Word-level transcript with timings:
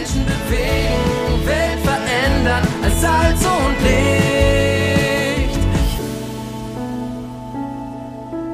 Menschen 0.00 0.24
bewegen, 0.24 1.46
Welt 1.46 1.78
verändern 1.80 2.66
als 2.82 3.00
Salz 3.02 3.44
und 3.44 3.76
Licht. 3.82 5.60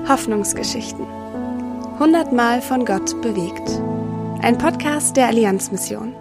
Hoffnungsgeschichten. 0.08 1.06
Hundertmal 2.00 2.60
von 2.60 2.84
Gott 2.84 3.22
bewegt. 3.22 3.80
Ein 4.42 4.58
Podcast 4.58 5.16
der 5.16 5.28
Allianzmission. 5.28 6.16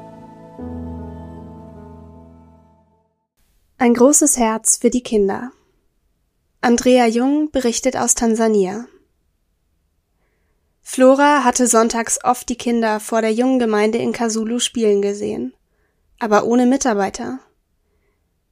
Ein 3.79 3.95
großes 3.95 4.37
Herz 4.37 4.77
für 4.77 4.91
die 4.91 5.01
Kinder. 5.01 5.51
Andrea 6.61 7.07
Jung 7.07 7.49
berichtet 7.49 7.97
aus 7.97 8.13
Tansania. 8.13 8.85
Flora 10.87 11.43
hatte 11.43 11.65
sonntags 11.65 12.23
oft 12.23 12.47
die 12.47 12.57
Kinder 12.57 12.99
vor 12.99 13.21
der 13.21 13.33
jungen 13.33 13.57
Gemeinde 13.57 13.97
in 13.97 14.13
Kasulu 14.13 14.59
spielen 14.59 15.01
gesehen, 15.01 15.51
aber 16.19 16.45
ohne 16.45 16.67
Mitarbeiter. 16.67 17.39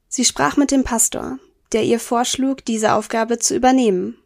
Sie 0.07 0.25
sprach 0.25 0.57
mit 0.57 0.71
dem 0.71 0.83
Pastor, 0.83 1.37
der 1.73 1.83
ihr 1.83 1.99
vorschlug, 1.99 2.65
diese 2.65 2.93
Aufgabe 2.93 3.37
zu 3.37 3.55
übernehmen. 3.55 4.17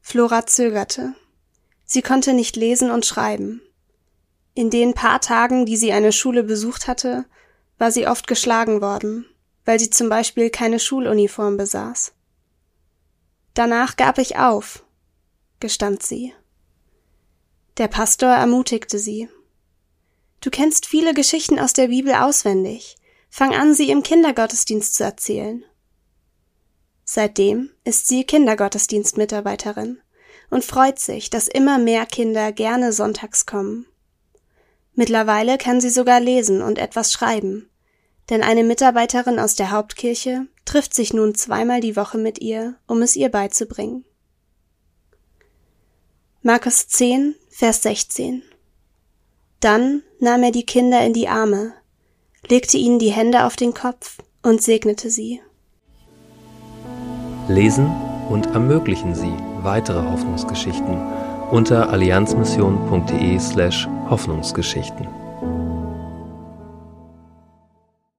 Flora 0.00 0.46
zögerte. 0.46 1.14
Sie 1.84 2.02
konnte 2.02 2.34
nicht 2.34 2.56
lesen 2.56 2.90
und 2.90 3.06
schreiben. 3.06 3.62
In 4.54 4.68
den 4.68 4.94
paar 4.94 5.20
Tagen, 5.20 5.66
die 5.66 5.76
sie 5.76 5.92
eine 5.92 6.10
Schule 6.10 6.42
besucht 6.42 6.88
hatte, 6.88 7.24
war 7.78 7.92
sie 7.92 8.08
oft 8.08 8.26
geschlagen 8.26 8.80
worden, 8.80 9.26
weil 9.64 9.78
sie 9.78 9.90
zum 9.90 10.08
Beispiel 10.08 10.50
keine 10.50 10.80
Schuluniform 10.80 11.56
besaß. 11.56 12.14
Danach 13.54 13.94
gab 13.94 14.18
ich 14.18 14.36
auf, 14.38 14.84
gestand 15.60 16.02
sie. 16.02 16.34
Der 17.76 17.88
Pastor 17.88 18.30
ermutigte 18.30 19.00
sie. 19.00 19.28
Du 20.40 20.50
kennst 20.50 20.86
viele 20.86 21.12
Geschichten 21.12 21.58
aus 21.58 21.72
der 21.72 21.88
Bibel 21.88 22.14
auswendig. 22.14 22.96
Fang 23.30 23.52
an, 23.52 23.74
sie 23.74 23.90
im 23.90 24.04
Kindergottesdienst 24.04 24.94
zu 24.94 25.02
erzählen. 25.02 25.64
Seitdem 27.04 27.70
ist 27.82 28.06
sie 28.06 28.24
Kindergottesdienstmitarbeiterin 28.24 30.00
und 30.50 30.64
freut 30.64 31.00
sich, 31.00 31.30
dass 31.30 31.48
immer 31.48 31.78
mehr 31.78 32.06
Kinder 32.06 32.52
gerne 32.52 32.92
sonntags 32.92 33.44
kommen. 33.44 33.86
Mittlerweile 34.94 35.58
kann 35.58 35.80
sie 35.80 35.90
sogar 35.90 36.20
lesen 36.20 36.62
und 36.62 36.78
etwas 36.78 37.12
schreiben, 37.12 37.68
denn 38.30 38.44
eine 38.44 38.62
Mitarbeiterin 38.62 39.40
aus 39.40 39.56
der 39.56 39.72
Hauptkirche 39.72 40.46
trifft 40.64 40.94
sich 40.94 41.12
nun 41.12 41.34
zweimal 41.34 41.80
die 41.80 41.96
Woche 41.96 42.18
mit 42.18 42.40
ihr, 42.40 42.76
um 42.86 43.02
es 43.02 43.16
ihr 43.16 43.30
beizubringen. 43.30 44.04
Markus 46.42 46.86
10, 46.88 47.34
Vers 47.56 47.84
16. 47.84 48.42
Dann 49.60 50.02
nahm 50.18 50.42
er 50.42 50.50
die 50.50 50.66
Kinder 50.66 51.06
in 51.06 51.12
die 51.12 51.28
Arme, 51.28 51.72
legte 52.48 52.76
ihnen 52.76 52.98
die 52.98 53.12
Hände 53.12 53.44
auf 53.44 53.54
den 53.54 53.72
Kopf 53.72 54.18
und 54.42 54.60
segnete 54.60 55.08
sie. 55.08 55.40
Lesen 57.46 57.86
und 58.28 58.46
ermöglichen 58.46 59.14
Sie 59.14 59.32
weitere 59.62 60.02
Hoffnungsgeschichten 60.02 61.00
unter 61.52 61.90
allianzmission.de 61.90 63.38
slash 63.38 63.86
Hoffnungsgeschichten. 64.10 65.06